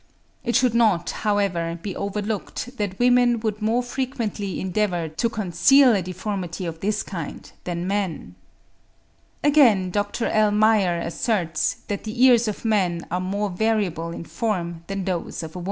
It 0.43 0.55
should 0.55 0.73
not, 0.73 1.11
however, 1.11 1.77
be 1.79 1.95
overlooked 1.95 2.75
that 2.77 2.97
women 2.97 3.39
would 3.41 3.61
more 3.61 3.83
frequently 3.83 4.59
endeavour 4.59 5.09
to 5.09 5.29
conceal 5.29 5.95
a 5.95 6.01
deformity 6.01 6.65
of 6.65 6.79
this 6.79 7.03
kind 7.03 7.51
than 7.65 7.85
men. 7.85 8.33
Again, 9.43 9.91
Dr. 9.91 10.25
L. 10.25 10.49
Meyer 10.49 10.99
asserts 10.99 11.75
that 11.87 12.03
the 12.03 12.23
ears 12.23 12.47
of 12.47 12.65
man 12.65 13.05
are 13.11 13.21
more 13.21 13.51
variable 13.51 14.09
in 14.11 14.23
form 14.23 14.83
than 14.87 15.05
those 15.05 15.13
of 15.13 15.19
a 15.19 15.19
woman. 15.19 15.19
(27. 15.21 15.21
'Archiv 15.21 15.39
fur 15.39 15.47
Path. 15.51 15.55
Anat. 15.55 15.59